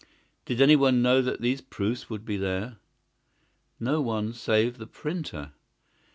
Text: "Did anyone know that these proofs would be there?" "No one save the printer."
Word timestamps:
"Did 0.45 0.61
anyone 0.61 1.03
know 1.03 1.21
that 1.21 1.41
these 1.41 1.61
proofs 1.61 2.09
would 2.09 2.25
be 2.25 2.35
there?" 2.35 2.77
"No 3.79 4.01
one 4.01 4.33
save 4.33 4.79
the 4.79 4.87
printer." 4.87 5.51